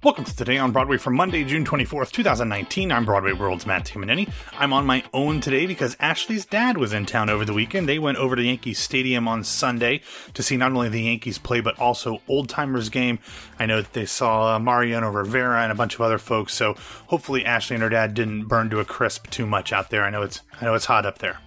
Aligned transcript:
Welcome 0.00 0.26
to 0.26 0.36
Today 0.36 0.58
on 0.58 0.70
Broadway 0.70 0.96
for 0.96 1.10
Monday, 1.10 1.42
June 1.42 1.64
24th, 1.64 2.12
2019. 2.12 2.92
I'm 2.92 3.04
Broadway 3.04 3.32
World's 3.32 3.66
Matt 3.66 3.84
Tamanini. 3.84 4.30
I'm 4.52 4.72
on 4.72 4.86
my 4.86 5.02
own 5.12 5.40
today 5.40 5.66
because 5.66 5.96
Ashley's 5.98 6.46
dad 6.46 6.76
was 6.76 6.92
in 6.92 7.04
town 7.04 7.28
over 7.28 7.44
the 7.44 7.52
weekend. 7.52 7.88
They 7.88 7.98
went 7.98 8.16
over 8.16 8.36
to 8.36 8.42
Yankee 8.42 8.74
Stadium 8.74 9.26
on 9.26 9.42
Sunday 9.42 10.00
to 10.34 10.42
see 10.44 10.56
not 10.56 10.70
only 10.70 10.88
the 10.88 11.02
Yankees 11.02 11.38
play, 11.38 11.60
but 11.60 11.76
also 11.80 12.22
Old 12.28 12.48
Timers 12.48 12.90
game. 12.90 13.18
I 13.58 13.66
know 13.66 13.82
that 13.82 13.92
they 13.92 14.06
saw 14.06 14.54
uh, 14.54 14.60
Mariano 14.60 15.10
Rivera 15.10 15.64
and 15.64 15.72
a 15.72 15.74
bunch 15.74 15.96
of 15.96 16.00
other 16.00 16.18
folks, 16.18 16.54
so 16.54 16.74
hopefully 17.08 17.44
Ashley 17.44 17.74
and 17.74 17.82
her 17.82 17.88
dad 17.88 18.14
didn't 18.14 18.44
burn 18.44 18.70
to 18.70 18.78
a 18.78 18.84
crisp 18.84 19.28
too 19.30 19.46
much 19.46 19.72
out 19.72 19.90
there. 19.90 20.04
I 20.04 20.10
know 20.10 20.22
it's 20.22 20.42
I 20.60 20.64
know 20.64 20.74
it's 20.74 20.86
hot 20.86 21.06
up 21.06 21.18
there. 21.18 21.40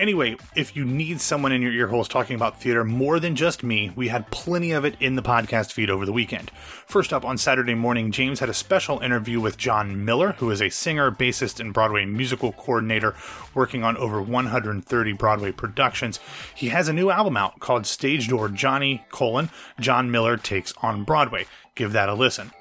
Anyway, 0.00 0.34
if 0.56 0.74
you 0.74 0.82
need 0.82 1.20
someone 1.20 1.52
in 1.52 1.60
your 1.60 1.72
ear 1.72 1.88
holes 1.88 2.08
talking 2.08 2.34
about 2.34 2.58
theater 2.58 2.82
more 2.84 3.20
than 3.20 3.36
just 3.36 3.62
me, 3.62 3.92
we 3.94 4.08
had 4.08 4.30
plenty 4.30 4.72
of 4.72 4.82
it 4.82 4.96
in 4.98 5.14
the 5.14 5.20
podcast 5.20 5.72
feed 5.72 5.90
over 5.90 6.06
the 6.06 6.12
weekend. 6.12 6.50
First 6.86 7.12
up, 7.12 7.22
on 7.22 7.36
Saturday 7.36 7.74
morning, 7.74 8.10
James 8.10 8.40
had 8.40 8.48
a 8.48 8.54
special 8.54 9.00
interview 9.00 9.42
with 9.42 9.58
John 9.58 10.02
Miller, 10.02 10.32
who 10.38 10.50
is 10.50 10.62
a 10.62 10.70
singer, 10.70 11.10
bassist, 11.10 11.60
and 11.60 11.74
Broadway 11.74 12.06
musical 12.06 12.52
coordinator 12.52 13.14
working 13.52 13.84
on 13.84 13.98
over 13.98 14.22
130 14.22 15.12
Broadway 15.12 15.52
productions. 15.52 16.18
He 16.54 16.68
has 16.68 16.88
a 16.88 16.94
new 16.94 17.10
album 17.10 17.36
out 17.36 17.60
called 17.60 17.84
Stage 17.84 18.26
Door 18.26 18.48
Johnny, 18.50 19.04
colon, 19.10 19.50
John 19.78 20.10
Miller 20.10 20.38
Takes 20.38 20.72
on 20.80 21.04
Broadway. 21.04 21.44
Give 21.74 21.92
that 21.92 22.08
a 22.08 22.14
listen. 22.14 22.52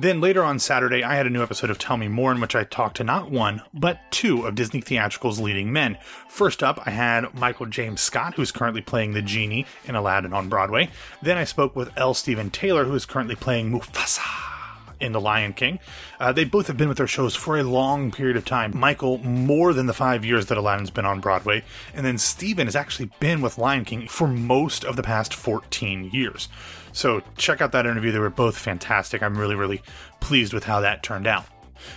Then 0.00 0.20
later 0.20 0.44
on 0.44 0.60
Saturday, 0.60 1.02
I 1.02 1.16
had 1.16 1.26
a 1.26 1.30
new 1.30 1.42
episode 1.42 1.70
of 1.70 1.78
Tell 1.78 1.96
Me 1.96 2.06
More 2.06 2.30
in 2.30 2.40
which 2.40 2.54
I 2.54 2.62
talked 2.62 2.98
to 2.98 3.04
not 3.04 3.32
one, 3.32 3.62
but 3.74 3.98
two 4.12 4.46
of 4.46 4.54
Disney 4.54 4.80
Theatrical's 4.80 5.40
leading 5.40 5.72
men. 5.72 5.98
First 6.28 6.62
up, 6.62 6.80
I 6.86 6.90
had 6.90 7.34
Michael 7.34 7.66
James 7.66 8.00
Scott, 8.00 8.34
who's 8.34 8.52
currently 8.52 8.80
playing 8.80 9.14
the 9.14 9.22
genie 9.22 9.66
in 9.86 9.96
Aladdin 9.96 10.32
on 10.32 10.48
Broadway. 10.48 10.90
Then 11.20 11.36
I 11.36 11.44
spoke 11.44 11.74
with 11.74 11.90
L. 11.96 12.14
Stephen 12.14 12.50
Taylor, 12.50 12.84
who 12.84 12.94
is 12.94 13.06
currently 13.06 13.34
playing 13.34 13.72
Mufasa 13.72 14.57
in 15.00 15.12
The 15.12 15.20
Lion 15.20 15.52
King. 15.52 15.78
Uh, 16.18 16.32
they 16.32 16.44
both 16.44 16.66
have 16.66 16.76
been 16.76 16.88
with 16.88 16.98
their 16.98 17.06
shows 17.06 17.34
for 17.34 17.58
a 17.58 17.62
long 17.62 18.10
period 18.10 18.36
of 18.36 18.44
time. 18.44 18.76
Michael, 18.76 19.18
more 19.18 19.72
than 19.72 19.86
the 19.86 19.92
five 19.92 20.24
years 20.24 20.46
that 20.46 20.58
Aladdin's 20.58 20.90
been 20.90 21.04
on 21.04 21.20
Broadway, 21.20 21.62
and 21.94 22.04
then 22.04 22.18
Stephen 22.18 22.66
has 22.66 22.76
actually 22.76 23.10
been 23.20 23.40
with 23.40 23.58
Lion 23.58 23.84
King 23.84 24.08
for 24.08 24.28
most 24.28 24.84
of 24.84 24.96
the 24.96 25.02
past 25.02 25.34
14 25.34 26.10
years. 26.12 26.48
So 26.92 27.22
check 27.36 27.60
out 27.60 27.72
that 27.72 27.86
interview. 27.86 28.12
They 28.12 28.18
were 28.18 28.30
both 28.30 28.56
fantastic. 28.56 29.22
I'm 29.22 29.36
really, 29.36 29.54
really 29.54 29.82
pleased 30.20 30.52
with 30.52 30.64
how 30.64 30.80
that 30.80 31.02
turned 31.02 31.26
out. 31.26 31.44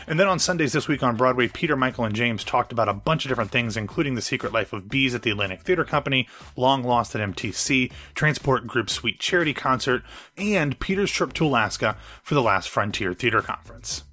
And 0.07 0.19
then 0.19 0.27
on 0.27 0.39
Sundays 0.39 0.73
this 0.73 0.87
week 0.87 1.03
on 1.03 1.15
Broadway, 1.15 1.47
Peter, 1.47 1.75
Michael, 1.75 2.05
and 2.05 2.15
James 2.15 2.43
talked 2.43 2.71
about 2.71 2.89
a 2.89 2.93
bunch 2.93 3.25
of 3.25 3.29
different 3.29 3.51
things, 3.51 3.77
including 3.77 4.15
The 4.15 4.21
Secret 4.21 4.53
Life 4.53 4.73
of 4.73 4.89
Bees 4.89 5.15
at 5.15 5.23
the 5.23 5.31
Atlantic 5.31 5.61
Theater 5.61 5.83
Company, 5.83 6.27
Long 6.55 6.83
Lost 6.83 7.15
at 7.15 7.21
MTC, 7.21 7.91
Transport 8.13 8.67
Group 8.67 8.89
Suite 8.89 9.19
Charity 9.19 9.53
Concert, 9.53 10.03
and 10.37 10.79
Peter's 10.79 11.11
trip 11.11 11.33
to 11.33 11.45
Alaska 11.45 11.97
for 12.23 12.35
the 12.35 12.41
Last 12.41 12.69
Frontier 12.69 13.13
Theater 13.13 13.41
Conference. 13.41 14.03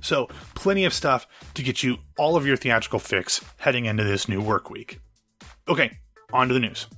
So, 0.00 0.28
plenty 0.54 0.84
of 0.84 0.92
stuff 0.92 1.28
to 1.54 1.62
get 1.62 1.82
you 1.82 1.98
all 2.18 2.36
of 2.36 2.46
your 2.46 2.56
theatrical 2.56 2.98
fix 2.98 3.40
heading 3.58 3.84
into 3.84 4.02
this 4.02 4.28
new 4.28 4.40
work 4.40 4.68
week. 4.68 5.00
Okay, 5.68 5.98
on 6.32 6.48
to 6.48 6.54
the 6.54 6.60
news. 6.60 6.88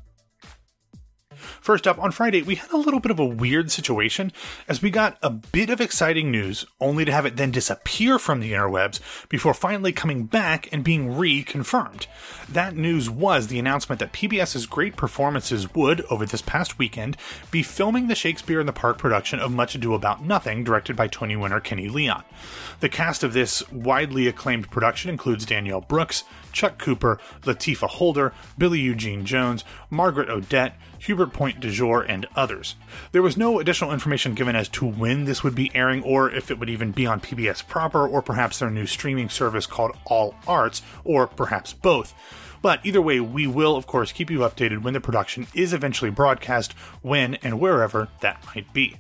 First 1.64 1.86
up, 1.86 1.98
on 1.98 2.10
Friday, 2.10 2.42
we 2.42 2.56
had 2.56 2.70
a 2.72 2.76
little 2.76 3.00
bit 3.00 3.10
of 3.10 3.18
a 3.18 3.24
weird 3.24 3.70
situation 3.70 4.32
as 4.68 4.82
we 4.82 4.90
got 4.90 5.16
a 5.22 5.30
bit 5.30 5.70
of 5.70 5.80
exciting 5.80 6.30
news, 6.30 6.66
only 6.78 7.06
to 7.06 7.12
have 7.12 7.24
it 7.24 7.36
then 7.36 7.52
disappear 7.52 8.18
from 8.18 8.40
the 8.40 8.52
interwebs 8.52 9.00
before 9.30 9.54
finally 9.54 9.90
coming 9.90 10.26
back 10.26 10.70
and 10.74 10.84
being 10.84 11.14
reconfirmed. 11.14 12.04
That 12.50 12.76
news 12.76 13.08
was 13.08 13.46
the 13.46 13.58
announcement 13.58 13.98
that 14.00 14.12
PBS's 14.12 14.66
Great 14.66 14.94
Performances 14.94 15.74
would, 15.74 16.02
over 16.10 16.26
this 16.26 16.42
past 16.42 16.78
weekend, 16.78 17.16
be 17.50 17.62
filming 17.62 18.08
the 18.08 18.14
Shakespeare 18.14 18.60
in 18.60 18.66
the 18.66 18.72
Park 18.74 18.98
production 18.98 19.40
of 19.40 19.50
Much 19.50 19.74
Ado 19.74 19.94
About 19.94 20.22
Nothing, 20.22 20.64
directed 20.64 20.96
by 20.96 21.08
Tony 21.08 21.34
winner 21.34 21.60
Kenny 21.60 21.88
Leon. 21.88 22.24
The 22.80 22.90
cast 22.90 23.24
of 23.24 23.32
this 23.32 23.66
widely 23.70 24.28
acclaimed 24.28 24.70
production 24.70 25.08
includes 25.08 25.46
Danielle 25.46 25.80
Brooks, 25.80 26.24
Chuck 26.52 26.76
Cooper, 26.76 27.18
Lateefah 27.44 27.88
Holder, 27.88 28.34
Billy 28.58 28.80
Eugene 28.80 29.24
Jones, 29.24 29.64
Margaret 29.88 30.28
Odette, 30.28 30.76
Hubert 30.98 31.32
Point 31.32 31.53
Du 31.60 31.70
Jour, 31.70 32.02
and 32.02 32.26
others. 32.36 32.76
There 33.12 33.22
was 33.22 33.36
no 33.36 33.58
additional 33.58 33.92
information 33.92 34.34
given 34.34 34.56
as 34.56 34.68
to 34.70 34.86
when 34.86 35.24
this 35.24 35.42
would 35.42 35.54
be 35.54 35.74
airing 35.74 36.02
or 36.02 36.30
if 36.30 36.50
it 36.50 36.58
would 36.58 36.70
even 36.70 36.92
be 36.92 37.06
on 37.06 37.20
PBS 37.20 37.66
proper 37.66 38.06
or 38.06 38.22
perhaps 38.22 38.58
their 38.58 38.70
new 38.70 38.86
streaming 38.86 39.28
service 39.28 39.66
called 39.66 39.96
All 40.06 40.34
Arts, 40.46 40.82
or 41.04 41.26
perhaps 41.26 41.72
both. 41.72 42.14
But 42.62 42.80
either 42.84 43.02
way, 43.02 43.20
we 43.20 43.46
will, 43.46 43.76
of 43.76 43.86
course, 43.86 44.10
keep 44.10 44.30
you 44.30 44.38
updated 44.38 44.82
when 44.82 44.94
the 44.94 45.00
production 45.00 45.46
is 45.54 45.74
eventually 45.74 46.10
broadcast, 46.10 46.72
when 47.02 47.34
and 47.36 47.60
wherever 47.60 48.08
that 48.20 48.42
might 48.54 48.72
be. 48.72 48.96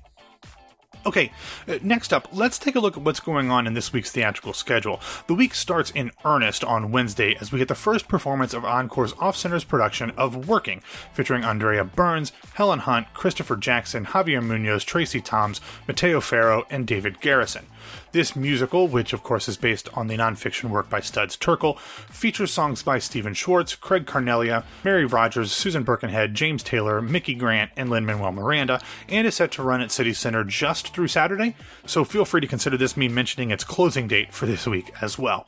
Okay, 1.06 1.30
uh, 1.68 1.78
next 1.82 2.14
up, 2.14 2.28
let's 2.32 2.58
take 2.58 2.76
a 2.76 2.80
look 2.80 2.96
at 2.96 3.02
what's 3.02 3.20
going 3.20 3.50
on 3.50 3.66
in 3.66 3.74
this 3.74 3.92
week's 3.92 4.10
theatrical 4.10 4.54
schedule. 4.54 5.00
The 5.26 5.34
week 5.34 5.54
starts 5.54 5.90
in 5.90 6.12
earnest 6.24 6.64
on 6.64 6.92
Wednesday 6.92 7.36
as 7.42 7.52
we 7.52 7.58
get 7.58 7.68
the 7.68 7.74
first 7.74 8.08
performance 8.08 8.54
of 8.54 8.64
Encore's 8.64 9.12
Off 9.20 9.36
Center's 9.36 9.64
production 9.64 10.12
of 10.12 10.48
Working, 10.48 10.80
featuring 11.12 11.44
Andrea 11.44 11.84
Burns, 11.84 12.32
Helen 12.54 12.80
Hunt, 12.80 13.12
Christopher 13.12 13.56
Jackson, 13.56 14.06
Javier 14.06 14.42
Munoz, 14.42 14.82
Tracie 14.82 15.20
Thoms, 15.20 15.60
Mateo 15.86 16.20
Ferro, 16.20 16.66
and 16.70 16.86
David 16.86 17.20
Garrison. 17.20 17.66
This 18.12 18.34
musical, 18.34 18.88
which 18.88 19.12
of 19.12 19.22
course 19.22 19.48
is 19.48 19.56
based 19.56 19.88
on 19.94 20.06
the 20.06 20.16
nonfiction 20.16 20.70
work 20.70 20.88
by 20.88 21.00
Studs 21.00 21.36
Terkel, 21.36 21.78
features 21.78 22.52
songs 22.52 22.82
by 22.82 22.98
Stephen 22.98 23.34
Schwartz, 23.34 23.74
Craig 23.74 24.06
Carnelia, 24.06 24.64
Mary 24.84 25.04
Rodgers, 25.04 25.52
Susan 25.52 25.82
Birkenhead, 25.82 26.32
James 26.32 26.62
Taylor, 26.62 27.02
Mickey 27.02 27.34
Grant, 27.34 27.72
and 27.76 27.90
Lin 27.90 28.06
Manuel 28.06 28.32
Miranda, 28.32 28.80
and 29.08 29.26
is 29.26 29.34
set 29.34 29.50
to 29.52 29.62
run 29.62 29.82
at 29.82 29.90
City 29.90 30.14
Center 30.14 30.44
just 30.44 30.93
through 30.94 31.08
Saturday, 31.08 31.56
so 31.86 32.04
feel 32.04 32.24
free 32.24 32.40
to 32.40 32.46
consider 32.46 32.76
this 32.76 32.96
me 32.96 33.08
mentioning 33.08 33.50
its 33.50 33.64
closing 33.64 34.08
date 34.08 34.32
for 34.32 34.46
this 34.46 34.66
week 34.66 34.92
as 35.02 35.18
well. 35.18 35.46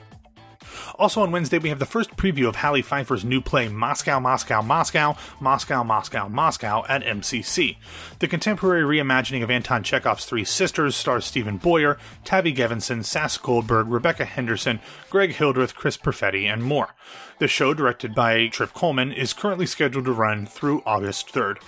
Also 0.99 1.23
on 1.23 1.31
Wednesday, 1.31 1.59
we 1.59 1.69
have 1.69 1.79
the 1.79 1.87
first 1.87 2.17
preview 2.17 2.49
of 2.49 2.57
Halley 2.57 2.83
Feiffer's 2.83 3.25
new 3.25 3.41
play 3.41 3.69
Moscow, 3.69 4.19
Moscow, 4.19 4.63
Moscow, 4.63 5.17
Moscow, 5.41 5.83
Moscow, 5.83 6.29
Moscow 6.29 6.85
at 6.89 7.05
MCC. 7.05 7.77
The 8.19 8.29
contemporary 8.29 8.83
reimagining 8.83 9.43
of 9.43 9.51
Anton 9.51 9.83
Chekhov's 9.83 10.25
Three 10.25 10.45
Sisters 10.45 10.97
stars 10.97 11.25
Steven 11.25 11.59
Boyer, 11.59 11.99
Tavi 12.25 12.55
Gevinson, 12.55 13.05
Sass 13.05 13.37
Goldberg, 13.39 13.89
Rebecca 13.89 14.25
Henderson, 14.25 14.81
Greg 15.11 15.33
Hildreth, 15.33 15.75
Chris 15.75 15.97
Perfetti, 15.97 16.45
and 16.45 16.63
more. 16.63 16.95
The 17.39 17.49
show, 17.49 17.75
directed 17.75 18.15
by 18.15 18.49
Trip 18.49 18.73
Cullman, 18.73 19.13
is 19.13 19.33
currently 19.33 19.67
scheduled 19.67 20.07
to 20.07 20.13
run 20.13 20.47
through 20.47 20.83
August 20.87 21.33
3rd. 21.33 21.59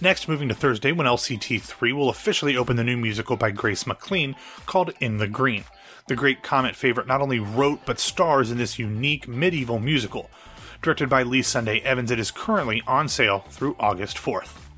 Next, 0.00 0.28
moving 0.28 0.48
to 0.48 0.54
Thursday, 0.54 0.90
when 0.90 1.06
LCT3 1.06 1.92
will 1.92 2.08
officially 2.08 2.56
open 2.56 2.76
the 2.76 2.84
new 2.84 2.96
musical 2.96 3.36
by 3.36 3.50
Grace 3.50 3.86
McLean 3.86 4.34
called 4.66 4.92
In 5.00 5.18
the 5.18 5.28
Green. 5.28 5.64
The 6.08 6.16
great 6.16 6.42
Comet 6.42 6.74
favorite 6.74 7.06
not 7.06 7.20
only 7.20 7.38
wrote 7.38 7.86
but 7.86 8.00
stars 8.00 8.50
in 8.50 8.58
this 8.58 8.78
unique 8.78 9.28
medieval 9.28 9.78
musical. 9.78 10.28
Directed 10.82 11.08
by 11.08 11.22
Lee 11.22 11.42
Sunday 11.42 11.78
Evans, 11.80 12.10
it 12.10 12.18
is 12.18 12.32
currently 12.32 12.82
on 12.86 13.08
sale 13.08 13.44
through 13.50 13.76
August 13.78 14.16
4th. 14.16 14.71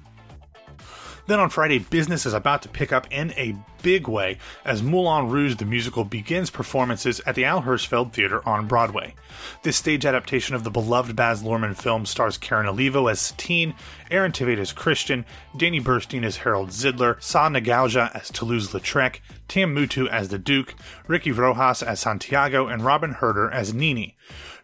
Then 1.26 1.40
on 1.40 1.48
Friday, 1.48 1.78
business 1.78 2.26
is 2.26 2.34
about 2.34 2.62
to 2.62 2.68
pick 2.68 2.92
up 2.92 3.06
in 3.10 3.32
a 3.32 3.56
big 3.82 4.08
way 4.08 4.38
as 4.64 4.82
Moulin 4.82 5.28
Rouge 5.28 5.56
the 5.56 5.64
musical 5.64 6.04
begins 6.04 6.50
performances 6.50 7.20
at 7.26 7.34
the 7.34 7.44
Al 7.44 7.62
Hirschfeld 7.62 8.12
Theater 8.12 8.46
on 8.46 8.66
Broadway. 8.66 9.14
This 9.62 9.76
stage 9.76 10.04
adaptation 10.04 10.54
of 10.54 10.64
the 10.64 10.70
beloved 10.70 11.16
Baz 11.16 11.42
Luhrmann 11.42 11.76
film 11.76 12.04
stars 12.04 12.36
Karen 12.36 12.66
Olivo 12.66 13.06
as 13.06 13.20
Satine, 13.20 13.74
Aaron 14.10 14.32
Tveit 14.32 14.58
as 14.58 14.72
Christian, 14.72 15.24
Danny 15.56 15.80
Burstein 15.80 16.24
as 16.24 16.38
Harold 16.38 16.70
Zidler, 16.70 17.16
Sahr 17.16 17.50
Ngaujah 17.50 18.14
as 18.14 18.30
Toulouse-Lautrec, 18.30 19.20
Tam 19.48 19.74
Mutu 19.74 20.06
as 20.08 20.28
the 20.28 20.38
Duke, 20.38 20.74
Ricky 21.06 21.32
Rojas 21.32 21.82
as 21.82 22.00
Santiago, 22.00 22.66
and 22.66 22.82
Robyn 22.82 23.16
Hurder 23.16 23.50
as 23.50 23.72
Nini. 23.72 24.16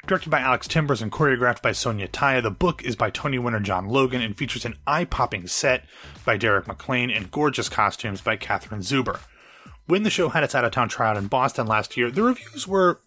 Directed 0.07 0.31
by 0.31 0.41
Alex 0.41 0.67
Timbers 0.67 1.03
and 1.03 1.13
choreographed 1.13 1.63
by 1.63 1.73
Sonya 1.73 2.09
Tayeh, 2.09 2.43
the 2.43 2.51
book 2.51 2.83
is 2.83 2.97
by 2.97 3.11
Tony 3.11 3.39
winner 3.39 3.61
John 3.61 3.87
Logan 3.87 4.23
and 4.23 4.37
features 4.37 4.65
an 4.65 4.77
eye 4.87 5.05
popping 5.05 5.47
set 5.47 5.85
by 6.25 6.37
Derek 6.37 6.65
McLane 6.67 7.15
and 7.15 7.31
gorgeous 7.31 7.69
costumes 7.69 8.21
by 8.21 8.37
Catherine 8.37 8.81
Zuber. 8.81 9.21
When 9.87 10.03
the 10.03 10.11
show 10.11 10.31
had 10.31 10.43
its 10.43 10.55
out 10.55 10.65
of 10.65 10.73
town 10.73 10.89
tryout 10.89 11.17
in 11.17 11.27
Boston 11.27 11.67
last 11.67 11.97
year, 11.97 12.11
the 12.11 12.23
reviews 12.23 12.67
were 12.67 13.01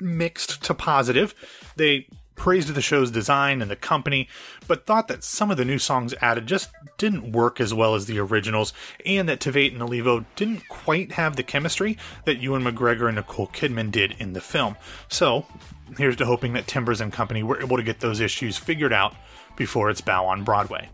mixed 0.00 0.62
to 0.64 0.74
positive. 0.74 1.34
They 1.76 2.08
praised 2.36 2.68
the 2.68 2.82
show's 2.82 3.10
design 3.10 3.60
and 3.60 3.70
the 3.70 3.76
company, 3.76 4.28
but 4.68 4.86
thought 4.86 5.08
that 5.08 5.24
some 5.24 5.50
of 5.50 5.56
the 5.56 5.64
new 5.64 5.78
songs 5.78 6.14
added 6.20 6.46
just 6.46 6.70
didn't 6.98 7.32
work 7.32 7.60
as 7.60 7.74
well 7.74 7.94
as 7.94 8.06
the 8.06 8.18
originals, 8.18 8.72
and 9.04 9.28
that 9.28 9.40
Tveit 9.40 9.72
and 9.72 9.82
Olivo 9.82 10.24
didn't 10.36 10.68
quite 10.68 11.12
have 11.12 11.36
the 11.36 11.42
chemistry 11.42 11.96
that 12.24 12.38
Ewan 12.38 12.62
McGregor 12.62 13.08
and 13.08 13.16
Nicole 13.16 13.48
Kidman 13.48 13.90
did 13.90 14.14
in 14.18 14.32
the 14.32 14.40
film. 14.40 14.76
So, 15.08 15.46
here's 15.98 16.16
to 16.16 16.26
hoping 16.26 16.52
that 16.52 16.66
Timbers 16.66 17.00
and 17.00 17.12
Company 17.12 17.42
were 17.42 17.60
able 17.60 17.76
to 17.76 17.82
get 17.82 18.00
those 18.00 18.20
issues 18.20 18.56
figured 18.56 18.92
out 18.92 19.14
before 19.56 19.90
its 19.90 20.00
bow 20.00 20.26
on 20.26 20.44
Broadway. 20.44 20.90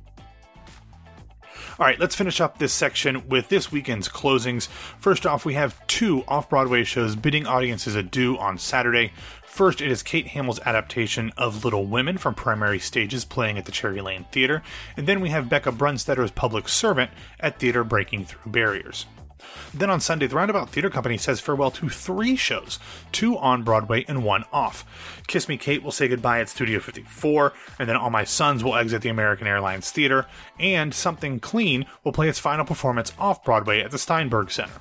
All 1.83 1.89
right, 1.89 1.99
let's 1.99 2.15
finish 2.15 2.41
up 2.41 2.59
this 2.59 2.73
section 2.73 3.29
with 3.29 3.49
this 3.49 3.73
weekend's 3.73 4.09
closings. 4.09 4.69
First 5.01 5.27
off, 5.27 5.45
we 5.45 5.55
have 5.55 5.85
two 5.89 6.23
off 6.29 6.49
Broadway 6.49 6.85
shows 6.85 7.17
bidding 7.17 7.45
audiences 7.45 7.97
adieu 7.97 8.39
on 8.39 8.57
Saturday. 8.57 9.11
First, 9.45 9.81
it 9.81 9.91
is 9.91 10.01
Kate 10.05 10.29
Hamill's 10.29 10.61
adaptation 10.61 11.33
of 11.37 11.65
Little 11.65 11.85
Women 11.87 12.19
from 12.19 12.37
Primary 12.37 12.79
Stages 12.79 13.25
playing 13.25 13.59
at 13.59 13.65
the 13.65 13.73
Cherry 13.73 14.01
Lane 14.01 14.27
Theater, 14.31 14.63
and 14.97 15.09
then 15.09 15.21
we 15.21 15.31
have 15.31 15.47
Bekah 15.47 15.77
Brunstetter's 15.77 16.31
Public 16.31 16.69
Servant 16.69 17.11
at 17.41 17.59
Theater 17.59 17.83
Breaking 17.83 18.27
Through 18.27 18.53
Barriers. 18.53 19.07
Then 19.75 19.91
on 19.91 20.01
Sunday, 20.01 20.27
the 20.27 20.37
Roundabout 20.37 20.71
Theater 20.71 20.91
Company 20.91 21.17
says 21.17 21.41
farewell 21.41 21.71
to 21.73 21.89
three 21.89 22.37
shows, 22.37 22.79
two 23.11 23.37
on 23.39 23.63
Broadway 23.63 24.05
and 24.07 24.25
one 24.25 24.45
off. 24.53 24.85
Kiss 25.27 25.49
Me 25.49 25.57
Kate 25.57 25.83
will 25.83 25.93
say 25.93 26.09
goodbye 26.09 26.41
at 26.41 26.49
Studio 26.49 26.81
54, 26.81 27.53
and 27.79 27.89
then 27.89 27.97
All 27.97 28.11
My 28.11 28.25
Sons 28.25 28.63
will 28.63 28.77
exit 28.77 29.03
the 29.03 29.09
American 29.09 29.47
Airlines 29.47 29.91
Theater, 29.91 30.27
and 30.59 30.95
Something 30.95 31.41
Clean 31.41 31.87
will 32.05 32.13
play 32.13 32.29
its 32.29 32.39
final 32.39 32.65
performance 32.65 33.13
off 33.19 33.45
Broadway 33.45 33.81
at 33.81 33.91
the 33.91 33.99
Steinberg 33.99 34.51
Center. 34.51 34.81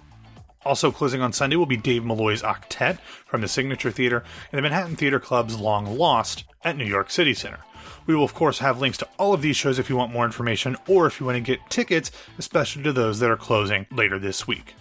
Also 0.64 0.92
closing 0.92 1.22
on 1.22 1.34
Sunday 1.34 1.56
will 1.56 1.66
be 1.66 1.78
Dave 1.78 2.06
Malloy's 2.06 2.44
Octet 2.44 3.00
from 3.26 3.42
the 3.42 3.48
Signature 3.48 3.92
Theater 3.92 4.24
and 4.52 4.58
the 4.58 4.62
Manhattan 4.62 4.96
Theater 4.96 5.20
Club's 5.20 5.60
Long 5.60 5.98
Lost 5.98 6.44
at 6.64 6.78
New 6.78 6.86
York 6.86 7.10
City 7.10 7.34
Center. 7.34 7.60
We 8.06 8.16
will, 8.16 8.24
of 8.24 8.34
course, 8.34 8.60
have 8.60 8.80
links 8.80 8.98
to 9.00 9.08
all 9.18 9.34
of 9.34 9.42
these 9.42 9.56
shows 9.56 9.80
if 9.80 9.90
you 9.90 9.96
want 9.96 10.14
more 10.14 10.26
information 10.26 10.76
or 10.88 11.08
if 11.08 11.20
you 11.20 11.26
want 11.26 11.38
to 11.38 11.42
get 11.42 11.70
tickets, 11.70 12.12
especially 12.38 12.84
to 12.84 12.94
those 12.94 13.20
that 13.20 13.30
are 13.30 13.38
closing 13.38 13.88
later 13.92 14.20
this 14.20 14.48
week. 14.48 14.76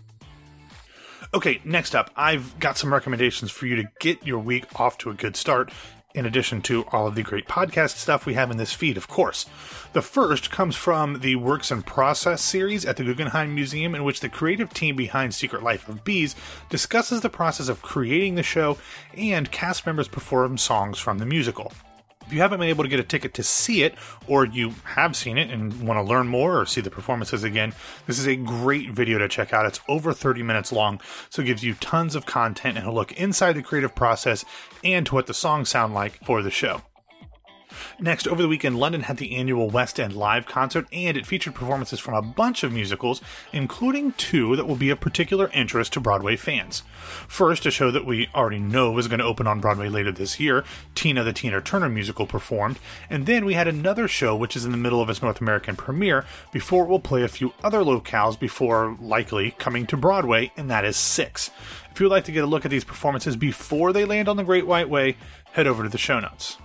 Okay, 1.32 1.60
next 1.64 1.94
up, 1.94 2.10
I've 2.16 2.58
got 2.58 2.76
some 2.76 2.92
recommendations 2.92 3.50
for 3.50 3.66
you 3.66 3.76
to 3.76 3.88
get 4.00 4.26
your 4.26 4.40
week 4.40 4.80
off 4.80 4.98
to 4.98 5.10
a 5.10 5.14
good 5.14 5.36
start, 5.36 5.72
in 6.14 6.26
addition 6.26 6.60
to 6.62 6.84
all 6.92 7.06
of 7.06 7.14
the 7.14 7.22
great 7.22 7.46
podcast 7.46 7.96
stuff 7.96 8.26
we 8.26 8.34
have 8.34 8.50
in 8.50 8.56
this 8.56 8.72
feed, 8.72 8.96
of 8.96 9.08
course. 9.08 9.46
The 9.92 10.02
first 10.02 10.50
comes 10.50 10.76
from 10.76 11.20
the 11.20 11.36
Works 11.36 11.70
in 11.70 11.82
Process 11.82 12.42
series 12.42 12.84
at 12.84 12.96
the 12.96 13.04
Guggenheim 13.04 13.54
Museum, 13.54 13.94
in 13.94 14.04
which 14.04 14.20
the 14.20 14.28
creative 14.28 14.72
team 14.72 14.96
behind 14.96 15.34
Secret 15.34 15.62
Life 15.62 15.88
of 15.88 16.04
Bees 16.04 16.34
discusses 16.68 17.20
the 17.20 17.30
process 17.30 17.68
of 17.68 17.82
creating 17.82 18.34
the 18.34 18.42
show 18.42 18.78
and 19.16 19.50
cast 19.50 19.86
members 19.86 20.08
perform 20.08 20.58
songs 20.58 20.98
from 20.98 21.18
the 21.18 21.26
musical. 21.26 21.72
If 22.30 22.34
you 22.34 22.42
haven't 22.42 22.60
been 22.60 22.68
able 22.68 22.84
to 22.84 22.88
get 22.88 23.00
a 23.00 23.02
ticket 23.02 23.34
to 23.34 23.42
see 23.42 23.82
it, 23.82 23.96
or 24.28 24.44
you 24.44 24.72
have 24.84 25.16
seen 25.16 25.36
it 25.36 25.50
and 25.50 25.84
want 25.84 25.98
to 25.98 26.02
learn 26.08 26.28
more 26.28 26.60
or 26.60 26.64
see 26.64 26.80
the 26.80 26.88
performances 26.88 27.42
again, 27.42 27.74
this 28.06 28.20
is 28.20 28.28
a 28.28 28.36
great 28.36 28.90
video 28.90 29.18
to 29.18 29.26
check 29.26 29.52
out. 29.52 29.66
It's 29.66 29.80
over 29.88 30.12
30 30.12 30.44
minutes 30.44 30.70
long, 30.70 31.00
so 31.28 31.42
it 31.42 31.46
gives 31.46 31.64
you 31.64 31.74
tons 31.74 32.14
of 32.14 32.26
content 32.26 32.78
and 32.78 32.86
a 32.86 32.92
look 32.92 33.10
inside 33.18 33.54
the 33.54 33.64
creative 33.64 33.96
process 33.96 34.44
and 34.84 35.04
to 35.06 35.16
what 35.16 35.26
the 35.26 35.34
songs 35.34 35.70
sound 35.70 35.92
like 35.92 36.24
for 36.24 36.40
the 36.40 36.52
show. 36.52 36.82
Next, 37.98 38.26
over 38.26 38.42
the 38.42 38.48
weekend, 38.48 38.78
London 38.78 39.02
had 39.02 39.16
the 39.16 39.36
annual 39.36 39.68
West 39.68 40.00
End 40.00 40.14
Live 40.14 40.46
concert, 40.46 40.86
and 40.92 41.16
it 41.16 41.26
featured 41.26 41.54
performances 41.54 42.00
from 42.00 42.14
a 42.14 42.22
bunch 42.22 42.62
of 42.62 42.72
musicals, 42.72 43.20
including 43.52 44.12
two 44.12 44.56
that 44.56 44.66
will 44.66 44.76
be 44.76 44.90
of 44.90 45.00
particular 45.00 45.50
interest 45.52 45.92
to 45.92 46.00
Broadway 46.00 46.36
fans. 46.36 46.82
First, 47.28 47.66
a 47.66 47.70
show 47.70 47.90
that 47.90 48.06
we 48.06 48.28
already 48.34 48.58
know 48.58 48.96
is 48.98 49.08
going 49.08 49.20
to 49.20 49.24
open 49.24 49.46
on 49.46 49.60
Broadway 49.60 49.88
later 49.88 50.12
this 50.12 50.40
year, 50.40 50.64
Tina 50.94 51.24
the 51.24 51.32
Tina 51.32 51.60
Turner 51.60 51.88
musical 51.88 52.26
performed, 52.26 52.78
and 53.08 53.26
then 53.26 53.44
we 53.44 53.54
had 53.54 53.68
another 53.68 54.08
show 54.08 54.34
which 54.36 54.56
is 54.56 54.64
in 54.64 54.72
the 54.72 54.76
middle 54.76 55.00
of 55.00 55.10
its 55.10 55.22
North 55.22 55.40
American 55.40 55.76
premiere 55.76 56.24
before 56.52 56.84
it 56.84 56.88
will 56.88 57.00
play 57.00 57.22
a 57.22 57.28
few 57.28 57.52
other 57.62 57.80
locales 57.80 58.38
before 58.38 58.96
likely 59.00 59.52
coming 59.52 59.86
to 59.86 59.96
Broadway, 59.96 60.52
and 60.56 60.70
that 60.70 60.84
is 60.84 60.96
Six. 60.96 61.50
If 61.90 62.00
you 62.00 62.06
would 62.06 62.12
like 62.12 62.24
to 62.24 62.32
get 62.32 62.44
a 62.44 62.46
look 62.46 62.64
at 62.64 62.70
these 62.70 62.84
performances 62.84 63.36
before 63.36 63.92
they 63.92 64.04
land 64.04 64.28
on 64.28 64.36
the 64.36 64.44
Great 64.44 64.66
White 64.66 64.88
Way, 64.88 65.16
head 65.52 65.66
over 65.66 65.82
to 65.82 65.88
the 65.88 65.98
show 65.98 66.20
notes. 66.20 66.56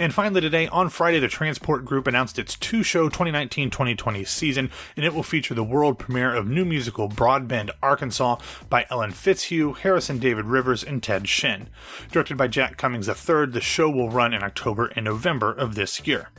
And 0.00 0.14
finally, 0.14 0.40
today, 0.40 0.66
on 0.68 0.88
Friday, 0.88 1.18
the 1.18 1.28
Transport 1.28 1.84
Group 1.84 2.06
announced 2.06 2.38
its 2.38 2.56
two 2.56 2.82
show 2.82 3.10
2019 3.10 3.68
2020 3.68 4.24
season, 4.24 4.70
and 4.96 5.04
it 5.04 5.12
will 5.12 5.22
feature 5.22 5.52
the 5.52 5.62
world 5.62 5.98
premiere 5.98 6.34
of 6.34 6.48
new 6.48 6.64
musical 6.64 7.06
Broadbend, 7.06 7.68
Arkansas 7.82 8.36
by 8.70 8.86
Ellen 8.88 9.10
Fitzhugh, 9.10 9.74
Harrison 9.74 10.18
David 10.18 10.46
Rivers, 10.46 10.82
and 10.82 11.02
Ted 11.02 11.28
Shen. 11.28 11.68
Directed 12.10 12.38
by 12.38 12.48
Jack 12.48 12.78
Cummings 12.78 13.08
III, 13.08 13.48
the 13.48 13.60
show 13.60 13.90
will 13.90 14.08
run 14.08 14.32
in 14.32 14.42
October 14.42 14.86
and 14.96 15.04
November 15.04 15.52
of 15.52 15.74
this 15.74 16.06
year. 16.06 16.30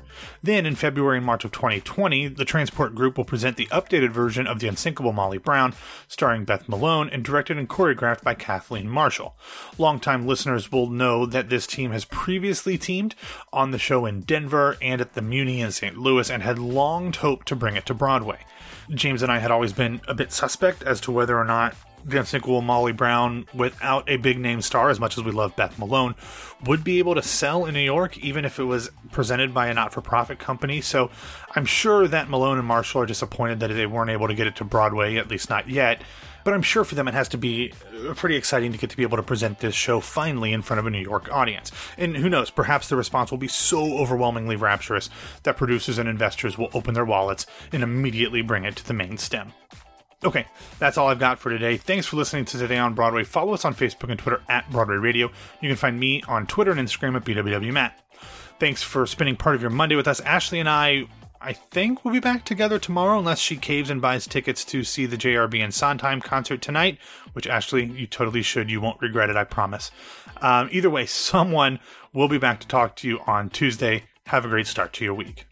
Then, 0.43 0.65
in 0.65 0.75
February 0.75 1.17
and 1.17 1.25
March 1.25 1.45
of 1.45 1.51
2020, 1.51 2.27
the 2.29 2.45
Transport 2.45 2.95
Group 2.95 3.17
will 3.17 3.25
present 3.25 3.57
the 3.57 3.67
updated 3.67 4.11
version 4.11 4.47
of 4.47 4.59
The 4.59 4.67
Unsinkable 4.67 5.13
Molly 5.13 5.37
Brown, 5.37 5.73
starring 6.07 6.45
Beth 6.45 6.67
Malone 6.67 7.09
and 7.09 7.23
directed 7.23 7.57
and 7.57 7.69
choreographed 7.69 8.23
by 8.23 8.33
Kathleen 8.33 8.89
Marshall. 8.89 9.35
Longtime 9.77 10.25
listeners 10.25 10.71
will 10.71 10.89
know 10.89 11.25
that 11.25 11.49
this 11.49 11.67
team 11.67 11.91
has 11.91 12.05
previously 12.05 12.77
teamed 12.77 13.15
on 13.53 13.71
the 13.71 13.79
show 13.79 14.05
in 14.05 14.21
Denver 14.21 14.77
and 14.81 15.01
at 15.01 15.13
the 15.13 15.21
Muni 15.21 15.61
in 15.61 15.71
St. 15.71 15.97
Louis 15.97 16.29
and 16.29 16.43
had 16.43 16.59
long 16.59 17.13
hoped 17.13 17.47
to 17.47 17.55
bring 17.55 17.75
it 17.75 17.85
to 17.85 17.93
Broadway. 17.93 18.39
James 18.89 19.21
and 19.21 19.31
I 19.31 19.39
had 19.39 19.51
always 19.51 19.73
been 19.73 20.01
a 20.07 20.13
bit 20.13 20.31
suspect 20.31 20.83
as 20.83 20.99
to 21.01 21.11
whether 21.11 21.37
or 21.37 21.45
not 21.45 21.75
the 22.05 22.19
unsinkable 22.19 22.61
Molly 22.61 22.91
Brown 22.91 23.45
without 23.53 24.09
a 24.09 24.17
big 24.17 24.39
name 24.39 24.61
star, 24.61 24.89
as 24.89 24.99
much 24.99 25.17
as 25.17 25.23
we 25.23 25.31
love 25.31 25.55
Beth 25.55 25.77
Malone, 25.77 26.15
would 26.65 26.83
be 26.83 26.99
able 26.99 27.15
to 27.15 27.23
sell 27.23 27.65
in 27.65 27.73
New 27.73 27.81
York, 27.81 28.17
even 28.17 28.45
if 28.45 28.59
it 28.59 28.63
was 28.63 28.89
presented 29.11 29.53
by 29.53 29.67
a 29.67 29.73
not 29.73 29.93
for 29.93 30.01
profit 30.01 30.39
company. 30.39 30.81
So 30.81 31.09
I'm 31.55 31.65
sure 31.65 32.07
that 32.07 32.29
Malone 32.29 32.57
and 32.57 32.67
Marshall 32.67 33.01
are 33.01 33.05
disappointed 33.05 33.59
that 33.59 33.69
they 33.69 33.85
weren't 33.85 34.11
able 34.11 34.27
to 34.27 34.33
get 34.33 34.47
it 34.47 34.55
to 34.57 34.63
Broadway, 34.63 35.17
at 35.17 35.29
least 35.29 35.49
not 35.49 35.69
yet. 35.69 36.01
But 36.43 36.53
I'm 36.53 36.61
sure 36.61 36.83
for 36.83 36.95
them 36.95 37.07
it 37.07 37.13
has 37.13 37.29
to 37.29 37.37
be 37.37 37.73
uh, 38.09 38.13
pretty 38.15 38.35
exciting 38.35 38.71
to 38.71 38.77
get 38.77 38.89
to 38.89 38.97
be 38.97 39.03
able 39.03 39.17
to 39.17 39.23
present 39.23 39.59
this 39.59 39.75
show 39.75 39.99
finally 39.99 40.53
in 40.53 40.61
front 40.61 40.79
of 40.79 40.87
a 40.87 40.89
New 40.89 40.99
York 40.99 41.31
audience. 41.31 41.71
And 41.97 42.17
who 42.17 42.29
knows, 42.29 42.49
perhaps 42.49 42.89
the 42.89 42.95
response 42.95 43.31
will 43.31 43.37
be 43.37 43.47
so 43.47 43.97
overwhelmingly 43.99 44.55
rapturous 44.55 45.09
that 45.43 45.57
producers 45.57 45.97
and 45.97 46.09
investors 46.09 46.57
will 46.57 46.69
open 46.73 46.93
their 46.93 47.05
wallets 47.05 47.45
and 47.71 47.83
immediately 47.83 48.41
bring 48.41 48.65
it 48.65 48.75
to 48.77 48.87
the 48.87 48.93
main 48.93 49.17
stem. 49.17 49.53
Okay, 50.23 50.45
that's 50.77 50.99
all 50.99 51.07
I've 51.07 51.19
got 51.19 51.39
for 51.39 51.49
today. 51.49 51.77
Thanks 51.77 52.05
for 52.05 52.15
listening 52.15 52.45
to 52.45 52.57
Today 52.59 52.77
on 52.77 52.93
Broadway. 52.93 53.23
Follow 53.23 53.53
us 53.53 53.65
on 53.65 53.73
Facebook 53.73 54.11
and 54.11 54.19
Twitter 54.19 54.41
at 54.47 54.69
Broadway 54.69 54.97
Radio. 54.97 55.31
You 55.61 55.69
can 55.69 55.75
find 55.75 55.99
me 55.99 56.21
on 56.27 56.45
Twitter 56.45 56.69
and 56.69 56.79
Instagram 56.79 57.15
at 57.15 57.25
BWWMatt. 57.25 57.93
Thanks 58.59 58.83
for 58.83 59.07
spending 59.07 59.35
part 59.35 59.55
of 59.55 59.61
your 59.61 59.71
Monday 59.71 59.95
with 59.95 60.07
us. 60.07 60.19
Ashley 60.19 60.59
and 60.59 60.69
I, 60.69 61.07
I 61.41 61.53
think 61.53 62.05
we'll 62.05 62.13
be 62.13 62.19
back 62.19 62.45
together 62.45 62.77
tomorrow 62.77 63.17
unless 63.17 63.39
she 63.39 63.57
caves 63.57 63.89
and 63.89 63.99
buys 63.99 64.27
tickets 64.27 64.63
to 64.65 64.83
see 64.83 65.07
the 65.07 65.17
JRB 65.17 65.59
and 65.63 65.73
Sondheim 65.73 66.21
concert 66.21 66.61
tonight, 66.61 66.99
which 67.33 67.47
Ashley, 67.47 67.85
you 67.85 68.05
totally 68.05 68.43
should. 68.43 68.69
You 68.69 68.79
won't 68.79 69.01
regret 69.01 69.31
it, 69.31 69.35
I 69.35 69.43
promise. 69.43 69.89
Um, 70.39 70.69
either 70.71 70.91
way, 70.91 71.05
someone 71.07 71.79
will 72.13 72.27
be 72.27 72.37
back 72.37 72.59
to 72.59 72.67
talk 72.67 72.95
to 72.97 73.07
you 73.07 73.21
on 73.25 73.49
Tuesday. 73.49 74.03
Have 74.27 74.45
a 74.45 74.49
great 74.49 74.67
start 74.67 74.93
to 74.93 75.03
your 75.03 75.15
week. 75.15 75.51